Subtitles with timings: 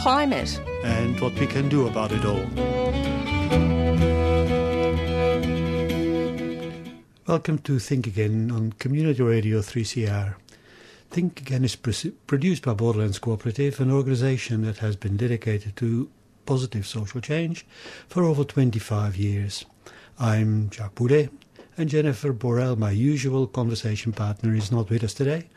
[0.00, 0.60] climate.
[0.84, 2.44] and what we can do about it all.
[7.26, 10.34] Welcome to Think Again on Community Radio 3CR.
[11.10, 16.10] Think Again is produced by Borderlands Cooperative, an organisation that has been dedicated to
[16.44, 17.64] positive social change
[18.08, 19.64] for over 25 years.
[20.18, 21.30] I'm Jacques Boulet,
[21.76, 25.48] and Jennifer Borrell, my usual conversation partner, is not with us today.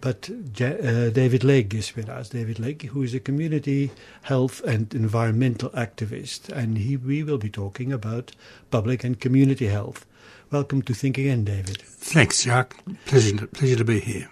[0.00, 2.30] But uh, David Legge is with us.
[2.30, 3.90] David Legge, who is a community
[4.22, 8.32] health and environmental activist, and he, we will be talking about
[8.70, 10.06] public and community health.
[10.50, 11.82] Welcome to Think Again, David.
[11.82, 12.76] Thanks, Jacques.
[13.04, 14.30] Pleasure to, pleasure to be here.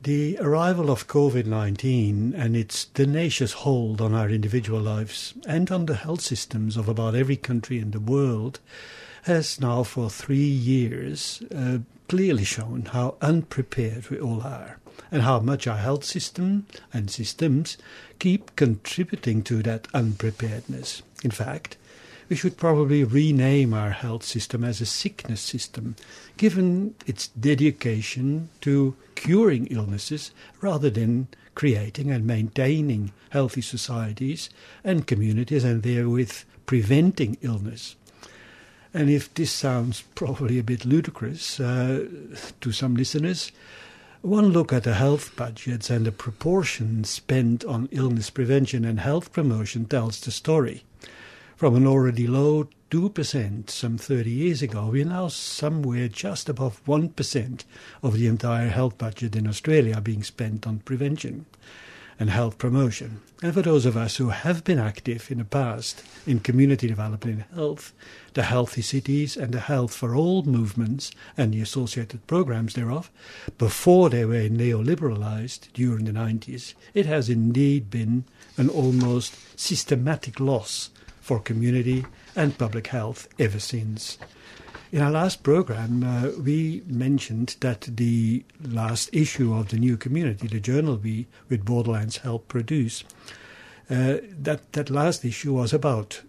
[0.00, 5.86] The arrival of COVID 19 and its tenacious hold on our individual lives and on
[5.86, 8.60] the health systems of about every country in the world
[9.24, 14.78] has now for three years uh, clearly shown how unprepared we all are
[15.10, 17.78] and how much our health system and systems
[18.18, 21.02] keep contributing to that unpreparedness.
[21.22, 21.78] In fact,
[22.28, 25.96] we should probably rename our health system as a sickness system,
[26.36, 34.50] given its dedication to curing illnesses rather than creating and maintaining healthy societies
[34.82, 37.96] and communities and therewith preventing illness.
[38.94, 42.06] And if this sounds probably a bit ludicrous uh,
[42.60, 43.50] to some listeners,
[44.22, 49.32] one look at the health budgets and the proportion spent on illness prevention and health
[49.32, 50.84] promotion tells the story.
[51.56, 57.64] From an already low 2% some 30 years ago, we're now somewhere just above 1%
[58.00, 61.46] of the entire health budget in Australia being spent on prevention
[62.18, 63.20] and health promotion.
[63.42, 67.42] And for those of us who have been active in the past in community development
[67.42, 67.92] and health,
[68.32, 73.10] the Healthy Cities and the Health for All movements and the associated programs thereof,
[73.58, 78.24] before they were neoliberalized during the 90s, it has indeed been
[78.56, 84.18] an almost systematic loss for community and public health ever since.
[84.94, 90.46] In our last program, uh, we mentioned that the last issue of the new community,
[90.46, 93.02] the journal we with Borderlands helped produce,
[93.90, 96.22] uh, that that last issue was about,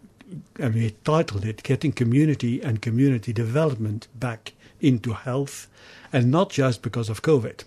[0.59, 5.67] and we titled it "Getting Community and Community Development Back into Health,"
[6.11, 7.65] and not just because of COVID.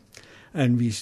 [0.54, 0.92] And we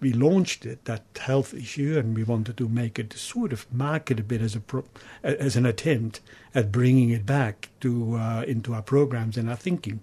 [0.00, 4.18] we launched it that health issue, and we wanted to make it sort of market
[4.18, 4.84] a bit as a pro,
[5.22, 6.20] as an attempt
[6.54, 10.00] at bringing it back to uh, into our programs and our thinking.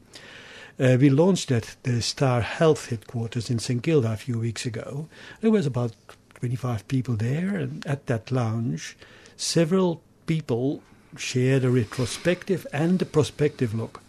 [0.79, 5.09] Uh, we launched at the Star Health headquarters in St Kilda a few weeks ago.
[5.41, 5.91] There was about
[6.35, 8.97] 25 people there, and at that lounge,
[9.35, 10.81] several people
[11.17, 14.01] shared a retrospective and a prospective look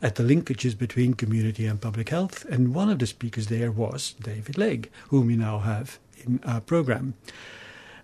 [0.00, 2.44] at the linkages between community and public health.
[2.46, 6.60] And one of the speakers there was David Legge, whom we now have in our
[6.60, 7.14] program.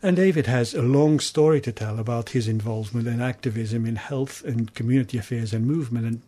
[0.03, 4.45] And David has a long story to tell about his involvement and activism in health
[4.45, 6.23] and community affairs and movement and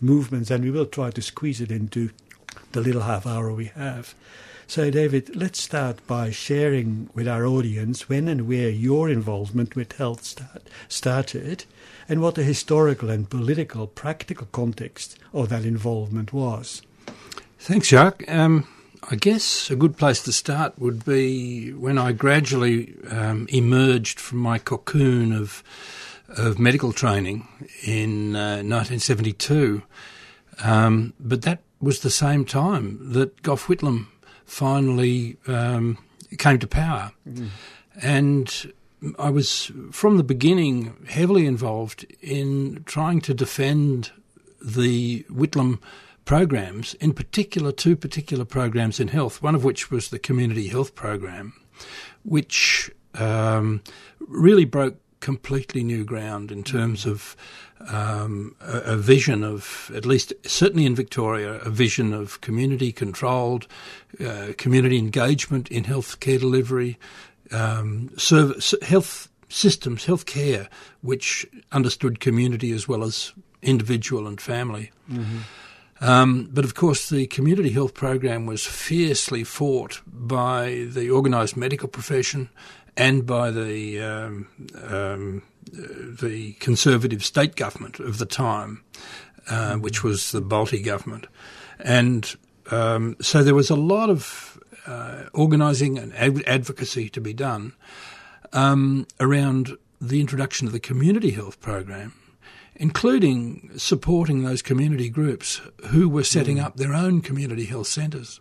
[0.00, 2.10] movements, and we will try to squeeze it into
[2.72, 4.14] the little half hour we have.
[4.68, 9.92] So, David, let's start by sharing with our audience when and where your involvement with
[9.92, 11.64] health start, started
[12.08, 16.82] and what the historical and political practical context of that involvement was.
[17.60, 18.24] Thanks, Jacques.
[18.28, 18.66] Um,
[19.08, 24.38] I guess a good place to start would be when I gradually um, emerged from
[24.38, 25.62] my cocoon of
[26.28, 27.46] of medical training
[27.84, 29.82] in uh, 1972.
[30.64, 34.08] Um, but that was the same time that Gough Whitlam
[34.46, 35.98] finally um,
[36.38, 37.12] came to power.
[37.28, 37.48] Mm.
[38.00, 38.72] And
[39.18, 44.10] I was, from the beginning, heavily involved in trying to defend
[44.64, 45.80] the Whitlam
[46.24, 50.94] programs, in particular, two particular programs in health, one of which was the Community Health
[50.94, 51.52] Program,
[52.24, 53.80] which um,
[54.20, 57.34] really broke completely new ground in terms of
[57.88, 63.66] um, a, a, vision of, at least certainly in Victoria, a vision of community controlled,
[64.24, 66.96] uh, community engagement in healthcare delivery,
[67.50, 70.68] um, service, health systems, healthcare,
[71.00, 73.32] which understood community as well as
[73.62, 74.92] individual and family.
[75.10, 75.38] Mm-hmm.
[76.00, 81.88] Um, but of course, the community health program was fiercely fought by the organised medical
[81.88, 82.48] profession
[82.96, 84.48] and by the um,
[84.84, 88.82] um, the conservative state government of the time,
[89.48, 91.26] uh, which was the Bolte government,
[91.78, 92.36] and
[92.70, 97.72] um, so there was a lot of uh, organising and ad- advocacy to be done
[98.52, 102.14] um, around the introduction of the community health program,
[102.76, 106.64] including supporting those community groups who were setting mm.
[106.64, 108.40] up their own community health centres.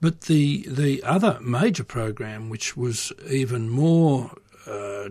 [0.00, 4.30] But the the other major program, which was even more
[4.66, 5.08] uh,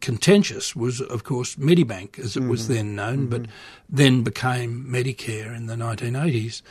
[0.00, 2.50] contentious, was of course Medibank, as it mm-hmm.
[2.50, 3.42] was then known, mm-hmm.
[3.42, 3.46] but
[3.88, 6.62] then became Medicare in the 1980s.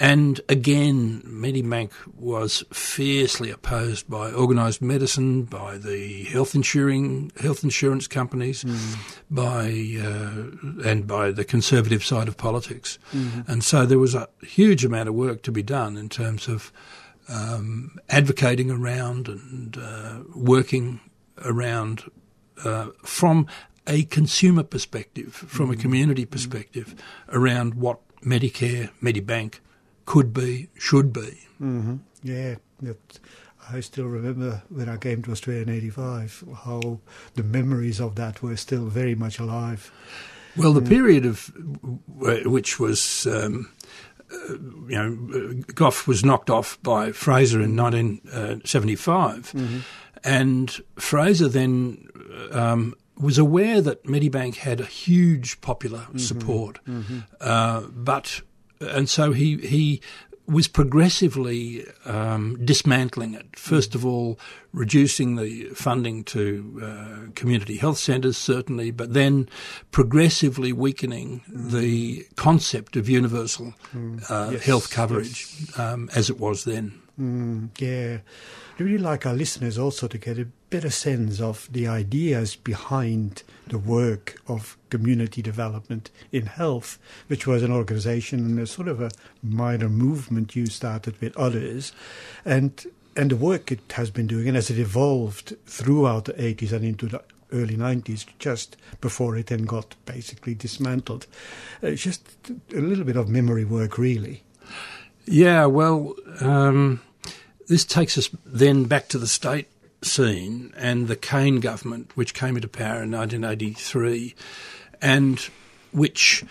[0.00, 8.06] And again, Medibank was fiercely opposed by organised medicine, by the health insuring health insurance
[8.06, 8.96] companies, mm.
[9.28, 9.64] by
[10.00, 13.00] uh, and by the conservative side of politics.
[13.12, 13.50] Mm-hmm.
[13.50, 16.72] And so there was a huge amount of work to be done in terms of
[17.28, 21.00] um, advocating around and uh, working
[21.44, 22.08] around
[22.64, 23.48] uh, from
[23.88, 25.80] a consumer perspective, from mm-hmm.
[25.80, 26.94] a community perspective,
[27.30, 29.58] around what Medicare, Medibank
[30.08, 31.46] could be, should be.
[31.60, 31.96] Mm-hmm.
[32.22, 32.54] Yeah,
[33.70, 37.00] I still remember when I came to Australia in '85 how
[37.34, 39.92] the memories of that were still very much alive.
[40.56, 40.88] Well, the yeah.
[40.88, 41.52] period of
[42.06, 43.26] which was.
[43.26, 43.70] Um,
[44.30, 44.52] uh,
[44.88, 49.78] you know, Gough was knocked off by Fraser in 1975, mm-hmm.
[50.22, 52.08] and Fraser then
[52.52, 56.18] um, was aware that Medibank had a huge popular mm-hmm.
[56.18, 57.20] support, mm-hmm.
[57.40, 58.42] Uh, but
[58.80, 60.00] and so he he
[60.48, 63.54] was progressively um, dismantling it.
[63.54, 64.38] First of all,
[64.72, 69.48] reducing the funding to uh, community health centres, certainly, but then
[69.90, 71.70] progressively weakening mm.
[71.70, 74.22] the concept of universal mm.
[74.30, 75.78] uh, yes, health coverage yes.
[75.78, 76.98] um, as it was then.
[77.20, 78.18] Mm, yeah.
[78.74, 83.42] I'd really like our listeners also to get a better sense of the ideas behind
[83.68, 89.00] the work of community development in health, which was an organization and a sort of
[89.00, 89.10] a
[89.42, 91.92] minor movement you started with others.
[92.44, 92.84] And
[93.16, 96.84] and the work it has been doing, and as it evolved throughout the 80s and
[96.84, 97.20] into the
[97.52, 101.26] early 90s, just before it then got basically dismantled.
[101.82, 102.22] Uh, just
[102.72, 104.44] a little bit of memory work, really.
[105.24, 107.00] Yeah, well, um,
[107.66, 109.68] this takes us then back to the state
[110.02, 114.34] scene and the Cain government, which came into power in 1983,
[115.00, 115.48] and
[115.92, 116.44] which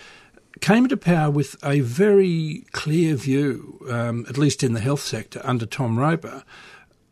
[0.61, 5.41] came into power with a very clear view, um, at least in the health sector
[5.43, 6.43] under Tom Roper,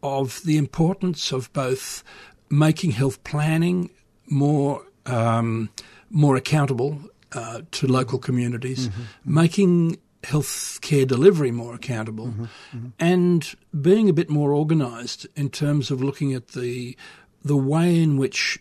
[0.02, 2.04] of the importance of both
[2.50, 3.90] making health planning
[4.28, 5.70] more um,
[6.10, 7.00] more accountable
[7.34, 9.02] uh, to local communities, mm-hmm.
[9.26, 12.88] making healthcare delivery more accountable, mm-hmm, mm-hmm.
[13.00, 16.98] and being a bit more organised in terms of looking at the
[17.44, 18.60] the way in which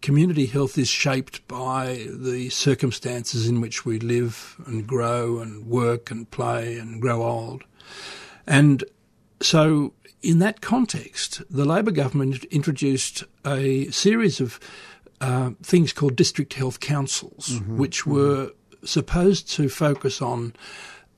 [0.00, 6.10] community health is shaped by the circumstances in which we live and grow and work
[6.10, 7.64] and play and grow old.
[8.46, 8.84] And
[9.40, 14.58] so, in that context, the Labor government introduced a series of
[15.20, 18.12] uh, things called district health councils, mm-hmm, which mm-hmm.
[18.12, 18.52] were
[18.84, 20.54] supposed to focus on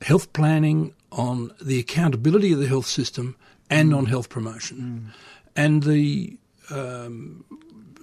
[0.01, 3.35] health planning, on the accountability of the health system,
[3.69, 3.97] and mm.
[3.97, 4.77] on health promotion.
[4.77, 5.13] Mm.
[5.55, 6.37] And the
[6.69, 7.45] um,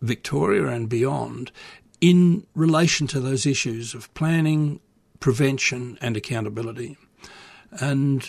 [0.03, 1.51] Victoria and beyond
[1.99, 4.79] in relation to those issues of planning,
[5.19, 6.95] prevention, and accountability.
[7.71, 8.21] And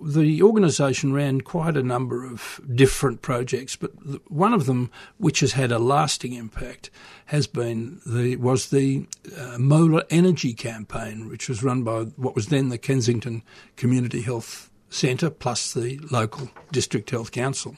[0.00, 3.92] the organisation ran quite a number of different projects, but
[4.28, 6.90] one of them, which has had a lasting impact,
[7.26, 9.06] has been the was the
[9.38, 13.44] uh, Mola Energy campaign, which was run by what was then the Kensington
[13.76, 17.76] Community Health Centre plus the local district health council,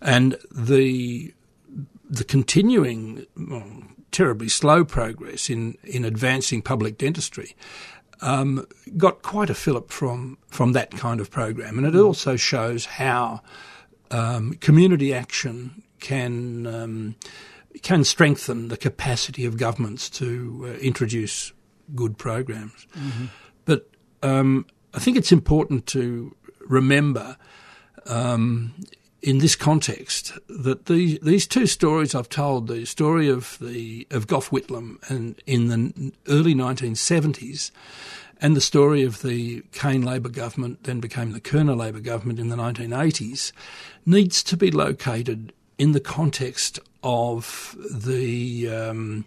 [0.00, 1.34] and the
[2.08, 7.56] the continuing well, terribly slow progress in in advancing public dentistry.
[8.20, 12.06] Um, got quite a fillip from from that kind of program, and it mm.
[12.06, 13.40] also shows how
[14.12, 17.16] um, community action can um,
[17.82, 21.52] can strengthen the capacity of governments to uh, introduce
[21.94, 22.86] good programs.
[22.96, 23.26] Mm-hmm.
[23.64, 23.88] But
[24.22, 27.36] um, I think it's important to remember
[28.06, 28.74] um,
[29.22, 34.26] in this context that the, these two stories I've told, the story of the of
[34.26, 37.70] Gough Whitlam and in the early 1970s,
[38.40, 42.48] and the story of the Cain Labor government, then became the Kirner Labor government in
[42.48, 43.52] the 1980s,
[44.04, 49.24] needs to be located in the context of the um,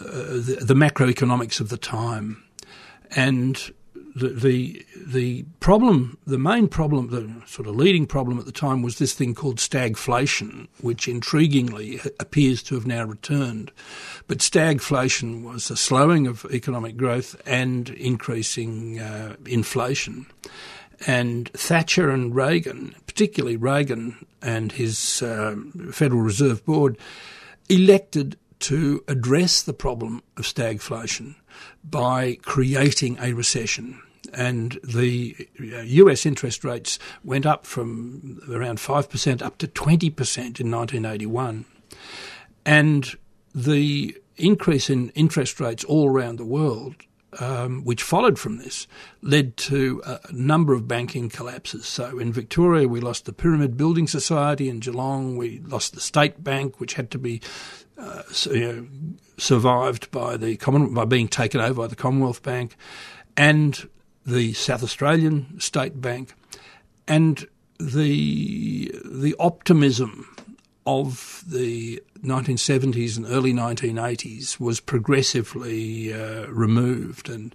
[0.00, 2.44] uh, the, the macroeconomics of the time,
[3.12, 3.72] and
[4.16, 8.80] the, the the problem, the main problem, the sort of leading problem at the time
[8.80, 13.70] was this thing called stagflation, which intriguingly appears to have now returned.
[14.26, 20.26] But stagflation was a slowing of economic growth and increasing uh, inflation.
[21.06, 25.56] And Thatcher and Reagan, particularly Reagan and his uh,
[25.92, 26.96] Federal Reserve Board,
[27.68, 31.34] elected to address the problem of stagflation
[31.84, 34.00] by creating a recession
[34.36, 40.70] and the US uh, interest rates went up from around 5% up to 20% in
[40.70, 41.64] 1981.
[42.64, 43.16] And
[43.54, 46.96] the increase in interest rates all around the world,
[47.40, 48.86] um, which followed from this,
[49.22, 51.86] led to a number of banking collapses.
[51.86, 54.68] So in Victoria, we lost the Pyramid Building Society.
[54.68, 57.40] In Geelong, we lost the State Bank, which had to be
[57.96, 58.86] uh, you know,
[59.38, 62.76] survived by the Common by being taken over by the Commonwealth Bank,
[63.36, 63.88] and
[64.26, 66.34] the South Australian State Bank,
[67.06, 67.46] and
[67.78, 70.28] the the optimism
[70.86, 77.54] of the 1970s and early 1980s was progressively uh, removed and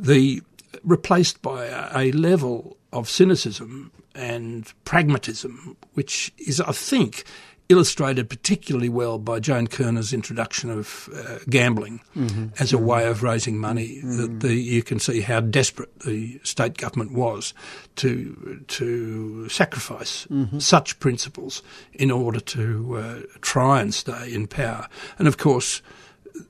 [0.00, 0.42] the
[0.82, 7.24] replaced by a, a level of cynicism and pragmatism, which is, I think,
[7.68, 12.48] illustrated particularly well by Joan Kirner's introduction of uh, gambling mm-hmm.
[12.58, 13.98] as a way of raising money.
[13.98, 14.16] Mm-hmm.
[14.16, 17.54] That the, you can see how desperate the state government was
[17.96, 20.58] to to sacrifice mm-hmm.
[20.58, 24.88] such principles in order to uh, try and stay in power.
[25.18, 25.82] And of course,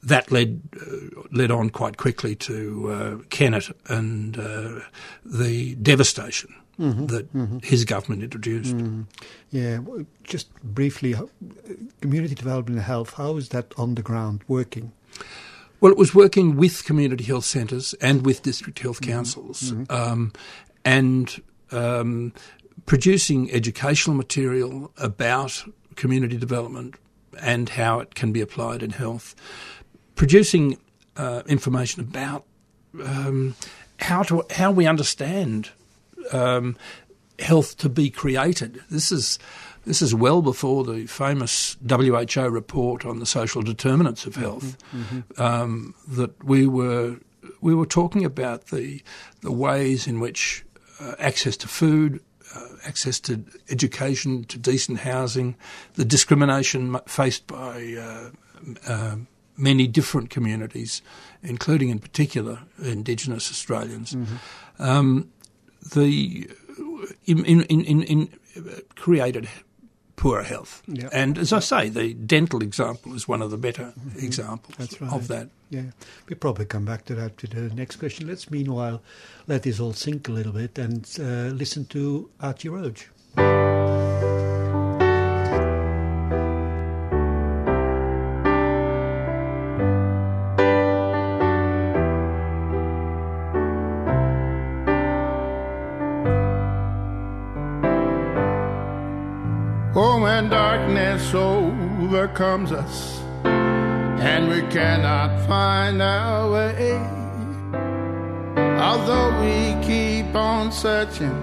[0.02, 4.80] that led uh, led on quite quickly to uh, Kennett and uh,
[5.24, 7.06] the devastation mm-hmm.
[7.06, 7.58] that mm-hmm.
[7.62, 8.76] his government introduced.
[8.76, 9.06] Mm.
[9.50, 9.80] Yeah,
[10.24, 11.14] just briefly,
[12.00, 14.92] community development and health, how is that on the ground working?
[15.80, 19.12] Well, it was working with community health centres and with district health mm-hmm.
[19.12, 19.92] councils mm-hmm.
[19.92, 20.32] um,
[20.84, 22.32] and um,
[22.86, 25.64] producing educational material about
[25.96, 26.94] community development
[27.40, 29.34] and how it can be applied in health,
[30.14, 30.78] producing
[31.16, 32.44] uh, information about
[33.04, 33.54] um,
[33.98, 35.70] how to how we understand
[36.30, 36.76] um,
[37.38, 38.82] health to be created.
[38.90, 39.38] This is
[39.84, 44.78] this is well before the famous WHO report on the social determinants of health.
[44.94, 45.16] Mm-hmm.
[45.16, 45.42] mm-hmm.
[45.42, 47.16] Um, that we were
[47.60, 49.02] we were talking about the
[49.40, 50.64] the ways in which
[51.00, 52.20] uh, access to food,
[52.54, 55.56] uh, access to education, to decent housing,
[55.94, 58.30] the discrimination faced by uh,
[58.86, 59.16] uh,
[59.56, 61.02] many different communities,
[61.42, 64.12] including in particular Indigenous Australians.
[64.12, 64.82] Mm-hmm.
[64.82, 65.30] Um,
[65.94, 66.48] the
[67.24, 68.28] in, in, in, in
[68.96, 69.48] created
[70.16, 70.82] poor health.
[70.86, 71.08] Yeah.
[71.12, 74.24] And as I say, the dental example is one of the better mm-hmm.
[74.24, 75.12] examples right.
[75.12, 75.48] of that.
[75.70, 75.90] Yeah,
[76.28, 78.28] we probably come back to that to the next question.
[78.28, 79.02] Let's meanwhile
[79.46, 83.08] let this all sink a little bit and uh, listen to Archie Roach.
[101.34, 106.96] Overcomes us and we cannot find our way.
[108.80, 111.38] Although we keep on searching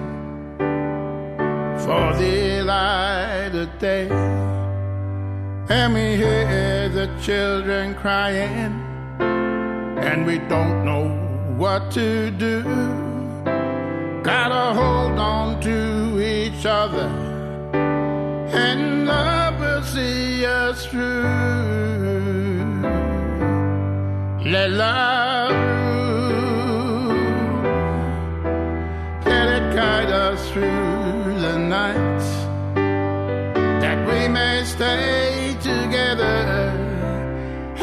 [1.78, 4.10] for the light of day,
[5.70, 8.74] and we hear the children crying,
[9.20, 11.08] and we don't know
[11.58, 12.64] what to do.
[14.24, 17.19] Gotta hold on to each other
[20.00, 21.24] see us through.
[24.54, 27.18] Let love rule.
[29.32, 32.24] Let it guide us through the night
[33.84, 36.40] that we may stay together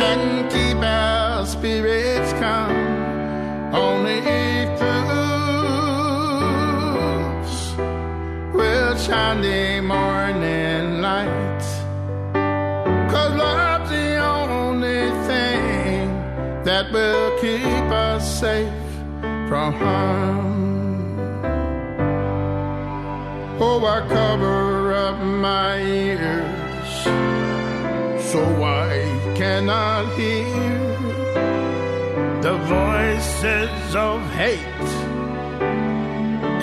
[0.08, 0.22] and
[0.54, 2.76] keep our spirits calm.
[3.84, 4.18] Only
[4.78, 5.12] fools
[8.56, 10.75] will shine the morning
[16.76, 18.68] that will keep us safe
[19.48, 21.18] from harm.
[23.58, 26.94] Oh, I cover up my ears
[28.30, 28.90] so I
[29.34, 30.90] cannot hear
[32.46, 34.90] the voices of hate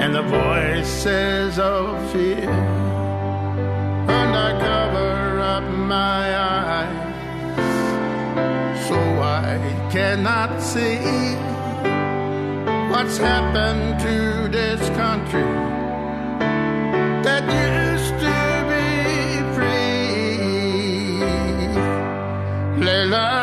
[0.02, 2.52] and the voices of fear.
[4.20, 5.64] And I cover up
[5.96, 7.03] my eyes
[9.54, 9.58] I
[9.92, 10.98] cannot see
[12.92, 15.44] what's happened to this country
[17.22, 18.40] that used to
[18.72, 18.88] be
[19.54, 20.44] free.
[22.84, 23.43] Let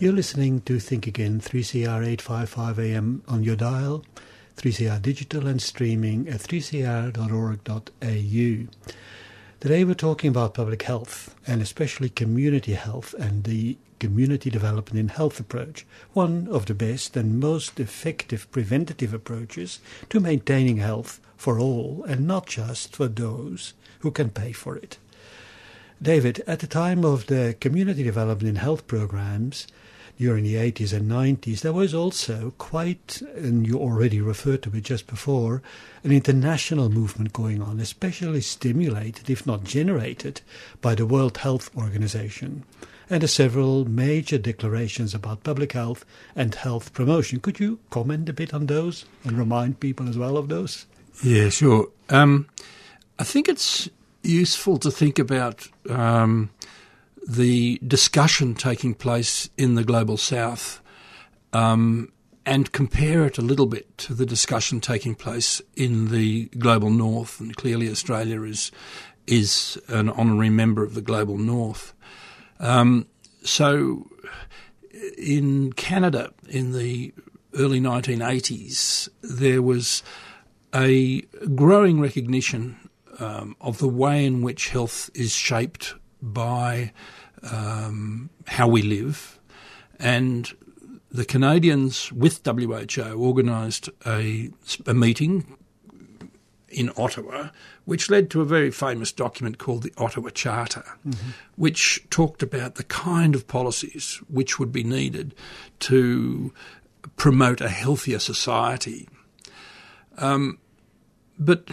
[0.00, 4.02] You're listening to Think Again, 3CR 855 AM on your dial,
[4.56, 7.66] 3CR digital and streaming at 3cr.org.au.
[9.60, 15.08] Today we're talking about public health and especially community health and the community development in
[15.08, 21.58] health approach, one of the best and most effective preventative approaches to maintaining health for
[21.58, 24.96] all and not just for those who can pay for it.
[26.00, 29.66] David, at the time of the community development in health programs
[30.20, 34.82] during the 80s and 90s, there was also quite, and you already referred to it
[34.82, 35.62] just before,
[36.04, 40.42] an international movement going on, especially stimulated, if not generated,
[40.82, 42.64] by the World Health Organization
[43.08, 46.04] and the several major declarations about public health
[46.36, 47.40] and health promotion.
[47.40, 50.84] Could you comment a bit on those and remind people as well of those?
[51.24, 51.88] Yeah, sure.
[52.10, 52.46] Um,
[53.18, 53.88] I think it's
[54.22, 56.50] useful to think about um,
[57.28, 60.80] the discussion taking place in the global south
[61.52, 62.12] um,
[62.46, 67.40] and compare it a little bit to the discussion taking place in the global north.
[67.40, 68.70] And clearly, Australia is
[69.26, 71.94] is an honorary member of the global north.
[72.58, 73.06] Um,
[73.42, 74.10] so,
[75.16, 77.12] in Canada in the
[77.54, 80.02] early 1980s, there was
[80.74, 81.20] a
[81.54, 82.76] growing recognition
[83.18, 86.92] um, of the way in which health is shaped by
[87.42, 89.38] um, how we live.
[89.98, 90.50] And
[91.10, 94.50] the Canadians with WHO organised a,
[94.86, 95.56] a meeting
[96.68, 97.48] in Ottawa,
[97.84, 101.30] which led to a very famous document called the Ottawa Charter, mm-hmm.
[101.56, 105.34] which talked about the kind of policies which would be needed
[105.80, 106.52] to
[107.16, 109.08] promote a healthier society.
[110.18, 110.58] Um,
[111.38, 111.68] but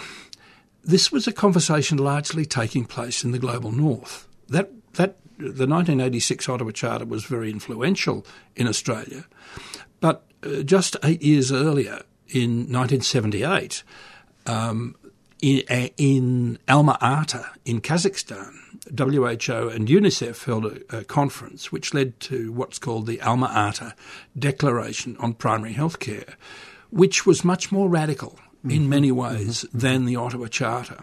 [0.84, 4.27] this was a conversation largely taking place in the global north.
[4.50, 9.26] That that the 1986 Ottawa Charter was very influential in Australia,
[10.00, 13.84] but uh, just eight years earlier, in 1978,
[14.46, 14.96] um,
[15.42, 18.54] in, uh, in Alma Ata in Kazakhstan,
[18.98, 23.94] WHO and UNICEF held a, a, conference which led to what's called the Alma Ata
[24.38, 26.38] Declaration on Primary Health Care,
[26.90, 31.00] which was much more radical in many ways than the Ottawa Charter.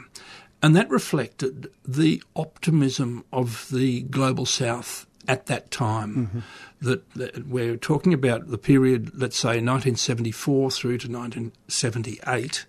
[0.65, 6.17] And that reflected the optimism of the global south at that time.
[6.17, 6.39] Mm-hmm.
[6.81, 12.65] That, that, we're talking about the period, let's say 1974 through to 1978.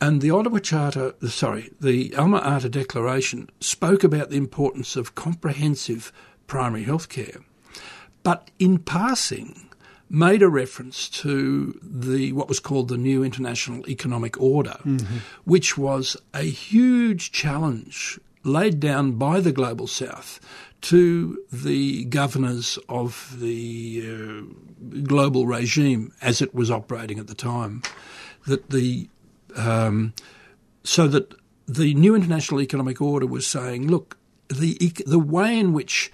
[0.00, 6.14] And the Ottawa Charter, sorry, the Alma Ata Declaration spoke about the importance of comprehensive
[6.46, 7.42] primary health care.
[8.22, 9.65] But in passing,
[10.08, 15.18] made a reference to the what was called the new international economic order, mm-hmm.
[15.44, 20.38] which was a huge challenge laid down by the global south
[20.80, 27.82] to the governors of the uh, global regime as it was operating at the time.
[28.46, 29.08] That the
[29.56, 30.14] um,
[30.84, 31.34] so that
[31.66, 34.16] the new international economic order was saying, look,
[34.48, 36.12] the the way in which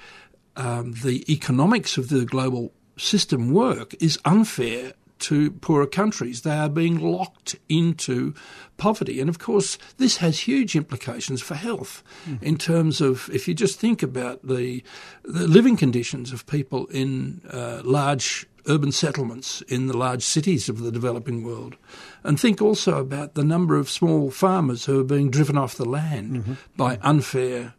[0.57, 2.73] um, the economics of the global
[3.03, 6.43] system work is unfair to poorer countries.
[6.43, 8.35] They are being locked into
[8.77, 9.21] poverty.
[9.21, 12.43] And of course, this has huge implications for health mm.
[12.43, 14.83] in terms of if you just think about the,
[15.23, 20.81] the living conditions of people in uh, large urban settlements in the large cities of
[20.81, 21.77] the developing world.
[22.25, 25.89] And think also about the number of small farmers who are being driven off the
[25.89, 26.53] land mm-hmm.
[26.77, 27.75] by unfair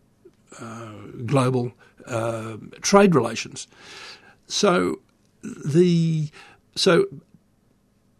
[0.59, 0.91] uh,
[1.25, 1.73] global
[2.05, 3.67] uh, trade relations.
[4.47, 4.99] So
[5.43, 6.29] the
[6.75, 7.05] so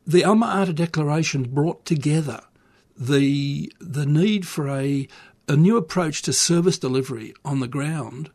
[0.05, 2.41] the Alma Ata Declaration brought together
[2.97, 5.07] the the need for a
[5.47, 8.29] a new approach to service delivery on the ground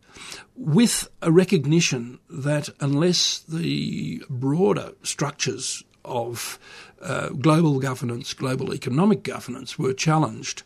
[0.57, 6.59] with a recognition that unless the broader structures of
[7.01, 10.64] uh, global governance, global economic governance were challenged,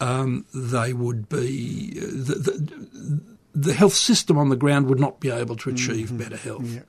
[0.00, 3.20] um, they would be the, the,
[3.54, 6.18] the, health system on the ground would not be able to achieve mm-hmm.
[6.18, 6.66] better health.
[6.66, 6.80] Yeah.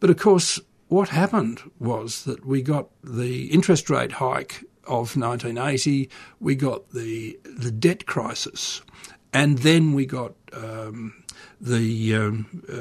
[0.00, 6.08] But of course, what happened was that we got the interest rate hike of 1980,
[6.40, 8.82] we got the the debt crisis,
[9.32, 11.24] and then we got um,
[11.60, 12.74] the, um, uh,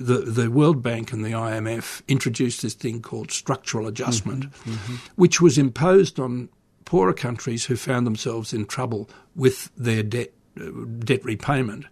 [0.00, 4.94] the the World Bank and the IMF introduced this thing called structural adjustment, mm-hmm, mm-hmm.
[5.16, 6.48] which was imposed on
[6.84, 10.64] poorer countries who found themselves in trouble with their debt uh,
[10.98, 11.86] debt repayment.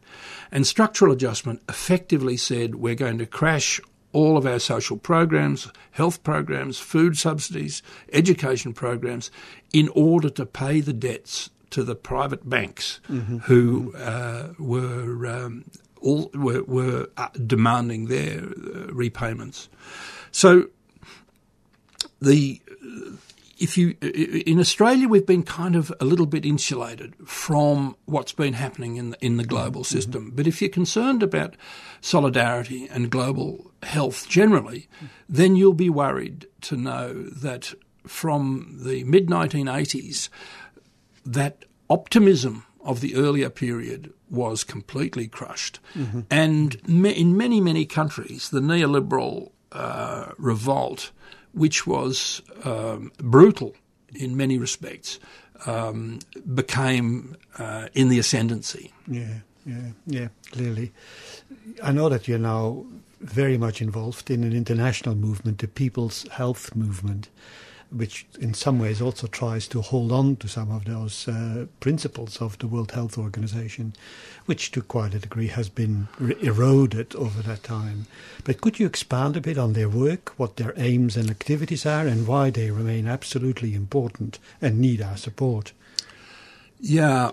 [0.53, 3.81] And structural adjustment effectively said we're going to crash
[4.13, 9.31] all of our social programs, health programs, food subsidies, education programs,
[9.73, 13.39] in order to pay the debts to the private banks mm-hmm.
[13.39, 15.65] who uh, were, um,
[16.01, 19.69] all, were, were uh, demanding their uh, repayments.
[20.33, 20.67] So
[22.21, 22.61] the
[23.59, 28.55] if you in Australia we've been kind of a little bit insulated from what's been
[28.55, 29.97] happening in the, in the global mm-hmm.
[29.97, 30.27] system.
[30.27, 30.37] Mm-hmm.
[30.37, 31.57] But if you're concerned about
[32.01, 34.89] solidarity and global health generally,
[35.29, 37.75] then you'll be worried to know that
[38.07, 40.29] from the mid 1980s,
[41.25, 46.21] that optimism of the earlier period was completely crushed, mm-hmm.
[46.31, 51.11] and in many many countries, the neoliberal uh, revolt
[51.53, 53.75] which was um, brutal
[54.15, 55.19] in many respects,
[55.67, 56.19] um,
[56.55, 58.93] became uh, in the ascendancy.
[59.07, 60.93] Yeah, yeah, yeah, clearly.
[61.83, 62.87] I know that you're now
[63.21, 67.29] very much involved in an international movement, the People's Health Movement
[67.91, 72.41] which in some ways also tries to hold on to some of those uh, principles
[72.41, 73.95] of the World Health Organization,
[74.47, 78.07] which to quite a degree has been re- eroded over that time.
[78.45, 82.07] But could you expand a bit on their work, what their aims and activities are,
[82.07, 85.73] and why they remain absolutely important and need our support?
[86.79, 87.33] Yeah,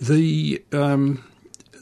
[0.00, 1.24] the um,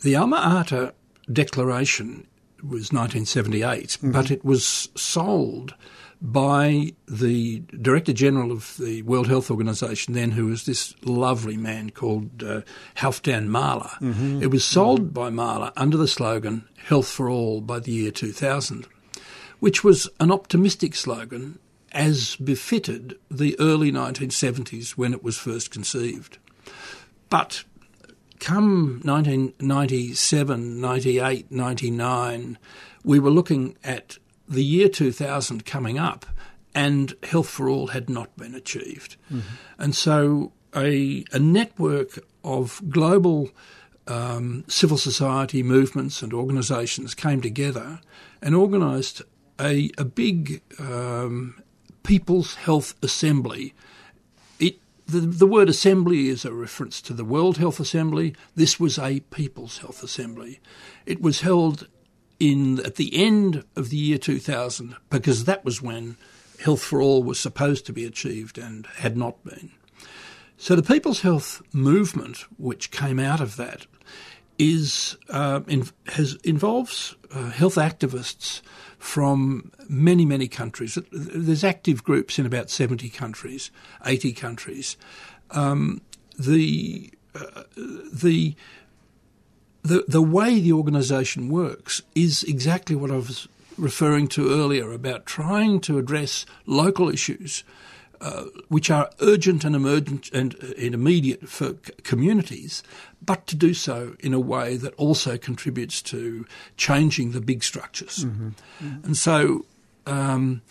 [0.02, 0.94] the Alma Ata
[1.30, 2.26] Declaration
[2.68, 4.12] was 1978, mm-hmm.
[4.12, 5.74] but it was sold
[6.20, 11.90] by the Director General of the World Health Organization then, who was this lovely man
[11.90, 12.62] called uh,
[12.96, 13.90] Halfdan Mahler.
[14.00, 14.42] Mm-hmm.
[14.42, 15.12] It was sold mm-hmm.
[15.12, 18.86] by Mahler under the slogan Health for All by the year 2000,
[19.60, 21.58] which was an optimistic slogan
[21.92, 26.38] as befitted the early 1970s when it was first conceived.
[27.28, 27.64] But
[28.40, 32.58] come 1997, 98, 99,
[33.04, 34.18] we were looking at
[34.48, 36.26] the year 2000 coming up,
[36.74, 39.16] and Health for All had not been achieved.
[39.32, 39.54] Mm-hmm.
[39.78, 43.50] And so a, a network of global
[44.06, 48.00] um, civil society movements and organisations came together
[48.42, 49.22] and organised
[49.60, 51.60] a, a big um,
[52.02, 53.74] People's Health Assembly.
[55.06, 58.34] The, the word assembly is a reference to the World Health Assembly.
[58.56, 60.60] This was a People's Health Assembly.
[61.06, 61.86] It was held
[62.40, 66.16] in at the end of the year 2000 because that was when
[66.60, 69.70] health for all was supposed to be achieved and had not been.
[70.56, 73.86] So the People's Health movement, which came out of that,
[74.58, 78.62] is uh, in, has involves uh, health activists
[78.98, 80.98] from many many countries.
[81.12, 83.70] There's active groups in about 70 countries,
[84.04, 84.96] 80 countries.
[85.50, 86.00] Um,
[86.38, 87.62] the uh,
[88.12, 88.54] the
[89.82, 95.26] the the way the organisation works is exactly what I was referring to earlier about
[95.26, 97.62] trying to address local issues.
[98.18, 102.82] Uh, which are urgent and emergent and, uh, and immediate for c- communities,
[103.20, 106.46] but to do so in a way that also contributes to
[106.78, 108.24] changing the big structures.
[108.24, 108.48] Mm-hmm.
[108.82, 109.04] Mm-hmm.
[109.04, 109.66] And so,
[110.06, 110.62] um,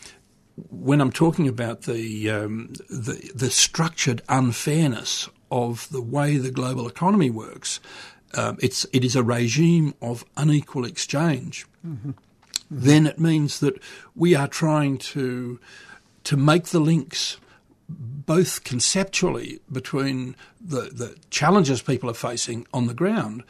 [0.72, 6.88] when I'm talking about the, um, the the structured unfairness of the way the global
[6.88, 7.80] economy works,
[8.34, 12.10] um, it's it is a regime of unequal exchange, mm-hmm.
[12.10, 12.16] Mm-hmm.
[12.70, 13.80] then it means that
[14.16, 15.60] we are trying to
[16.26, 17.38] to make the links
[17.88, 23.44] both conceptually between the, the challenges people are facing on the ground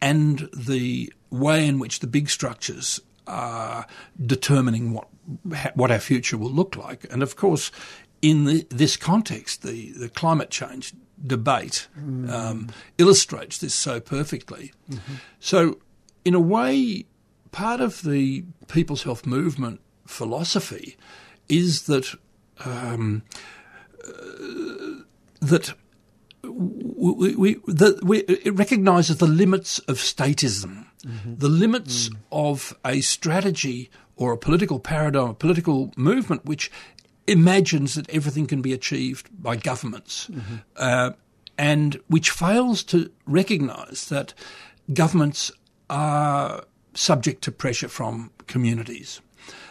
[0.00, 3.86] and the way in which the big structures are
[4.24, 5.08] determining what
[5.74, 7.06] what our future will look like.
[7.12, 7.70] And of course,
[8.22, 12.30] in the, this context, the, the climate change debate mm.
[12.30, 14.72] um, illustrates this so perfectly.
[14.90, 15.14] Mm-hmm.
[15.40, 15.78] So,
[16.24, 17.04] in a way,
[17.52, 20.96] part of the people's health movement philosophy
[21.48, 22.14] is that
[22.64, 23.22] um,
[24.04, 25.02] uh,
[25.40, 25.74] that
[26.42, 31.34] we, we, that we, it recognises the limits of statism, mm-hmm.
[31.36, 32.16] the limits mm.
[32.32, 36.70] of a strategy or a political paradigm, a political movement which
[37.26, 40.56] imagines that everything can be achieved by governments, mm-hmm.
[40.76, 41.10] uh,
[41.56, 44.34] and which fails to recognise that
[44.92, 45.52] governments
[45.90, 49.20] are subject to pressure from communities.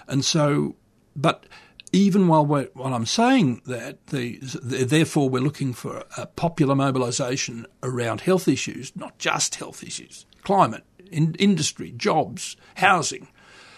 [0.08, 0.76] And so,
[1.16, 1.46] but
[1.92, 7.66] even while while I'm saying that, the, the, therefore we're looking for a popular mobilisation
[7.82, 13.28] around health issues, not just health issues, climate, in, industry, jobs, housing.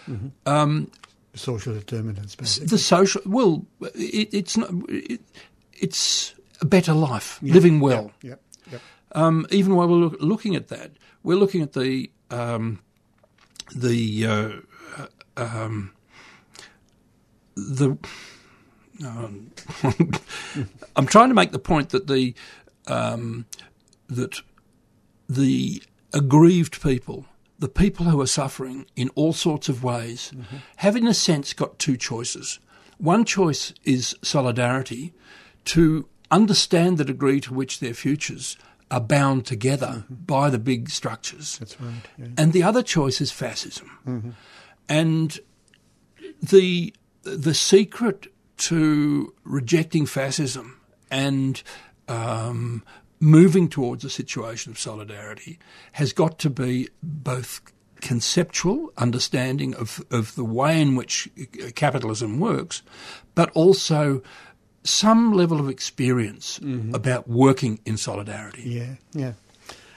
[0.08, 0.28] Mm-hmm.
[0.46, 0.90] Um,
[1.34, 2.66] social determinants, basically.
[2.66, 5.20] The social, well, it, it's not, it,
[5.74, 7.54] it's a better life, yeah.
[7.54, 8.12] living well.
[8.22, 8.34] Yeah.
[8.70, 8.78] Yeah.
[9.12, 10.92] Um, even while we're look, looking at that,
[11.22, 12.80] we're looking at the um,
[13.74, 15.92] the uh, um,
[17.68, 17.98] the
[19.04, 19.52] um,
[20.96, 22.34] I'm trying to make the point that the
[22.86, 23.46] um,
[24.08, 24.40] that
[25.28, 27.26] the aggrieved people,
[27.58, 30.56] the people who are suffering in all sorts of ways, mm-hmm.
[30.76, 32.58] have in a sense got two choices.
[32.98, 35.14] One choice is solidarity
[35.66, 38.56] to understand the degree to which their futures
[38.90, 40.14] are bound together mm-hmm.
[40.24, 41.58] by the big structures.
[41.58, 41.92] That's right.
[42.18, 42.26] Yeah.
[42.36, 43.98] And the other choice is fascism.
[44.06, 44.30] Mm-hmm.
[44.88, 45.38] And
[46.42, 48.26] the the secret
[48.58, 50.80] to rejecting fascism
[51.10, 51.62] and
[52.08, 52.82] um,
[53.20, 55.58] moving towards a situation of solidarity
[55.92, 57.60] has got to be both
[58.00, 61.28] conceptual understanding of, of the way in which
[61.74, 62.82] capitalism works,
[63.34, 64.22] but also
[64.82, 66.94] some level of experience mm-hmm.
[66.94, 68.62] about working in solidarity.
[68.62, 69.32] Yeah, yeah.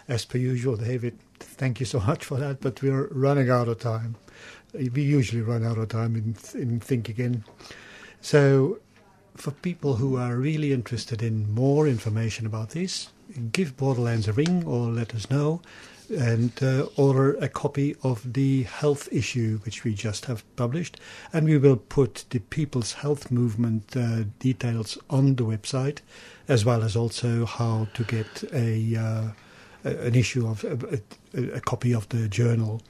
[0.07, 3.79] As per usual, David, thank you so much for that, but we're running out of
[3.79, 4.15] time.
[4.73, 7.43] We usually run out of time in, in.
[8.21, 8.79] So,
[9.35, 13.09] for people who are really interested in more information about this,
[13.51, 15.61] give Borderlands a ring or let us know
[16.09, 20.99] and uh, order a copy of the health issue which we just have published
[21.31, 25.99] and we will put the people's health movement uh, details on the website
[26.47, 29.27] as well as also how to get a uh,
[29.83, 31.01] an issue of a,
[31.33, 32.81] a, a, copy of the journal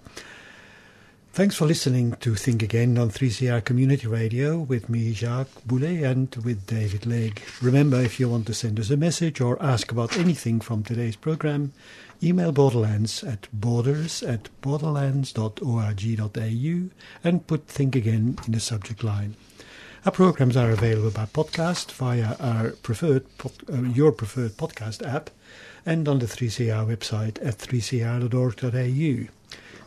[1.34, 6.36] Thanks for listening to Think Again on 3CR Community Radio with me, Jacques Boulet, and
[6.46, 7.42] with David Legge.
[7.60, 11.16] Remember, if you want to send us a message or ask about anything from today's
[11.16, 11.74] program,
[12.22, 16.90] email Borderlands at borders at borderlands.org.au
[17.24, 19.36] and put Think Again in the subject line.
[20.06, 25.32] Our programs are available by podcast via our preferred uh, your preferred podcast app
[25.84, 29.30] and on the 3CR website at 3cr.org.au.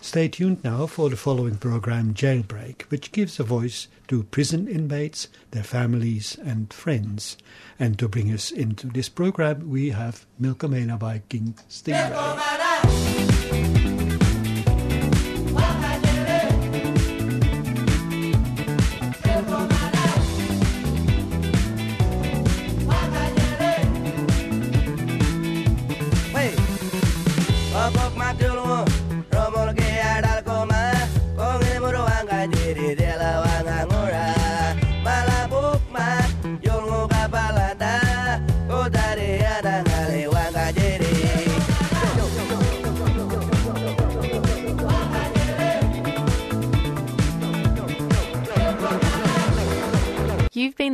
[0.06, 5.26] Stay tuned now for the following program, Jailbreak, which gives a voice to prison inmates,
[5.50, 7.36] their families, and friends.
[7.76, 12.14] And to bring us into this program, we have Milkumana by King Stingray.